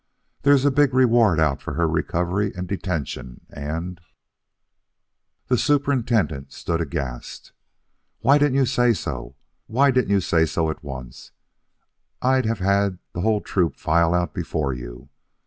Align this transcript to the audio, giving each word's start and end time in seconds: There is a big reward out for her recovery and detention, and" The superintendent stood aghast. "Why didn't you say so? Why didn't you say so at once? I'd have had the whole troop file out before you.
There 0.41 0.55
is 0.55 0.65
a 0.65 0.71
big 0.71 0.95
reward 0.95 1.39
out 1.39 1.61
for 1.61 1.75
her 1.75 1.87
recovery 1.87 2.51
and 2.55 2.67
detention, 2.67 3.41
and" 3.51 4.01
The 5.47 5.59
superintendent 5.59 6.51
stood 6.53 6.81
aghast. 6.81 7.51
"Why 8.21 8.39
didn't 8.39 8.55
you 8.55 8.65
say 8.65 8.93
so? 8.93 9.35
Why 9.67 9.91
didn't 9.91 10.09
you 10.09 10.19
say 10.19 10.47
so 10.47 10.71
at 10.71 10.83
once? 10.83 11.33
I'd 12.19 12.47
have 12.47 12.57
had 12.57 12.97
the 13.13 13.21
whole 13.21 13.41
troop 13.41 13.75
file 13.75 14.15
out 14.15 14.33
before 14.33 14.73
you. 14.73 15.09